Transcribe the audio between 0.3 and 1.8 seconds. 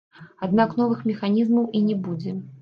Аднак новых механізмаў